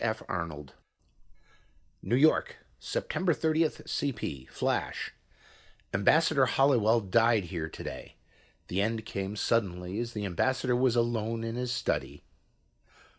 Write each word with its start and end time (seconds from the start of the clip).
F. 0.03 0.23
Arnold 0.27 0.73
"New 2.01 2.15
York, 2.15 2.55
September 2.79 3.35
30 3.35 3.65
CP 3.65 4.49
FLASH 4.49 5.13
"Ambassador 5.93 6.47
Holliwell 6.47 7.01
died 7.01 7.43
here 7.45 7.69
today. 7.69 8.15
The 8.67 8.81
end 8.81 9.05
came 9.05 9.35
suddenly 9.35 9.99
as 9.99 10.13
the 10.13 10.25
ambassador 10.25 10.75
was 10.75 10.95
alone 10.95 11.43
in 11.43 11.55
his 11.55 11.71
study...." 11.71 12.23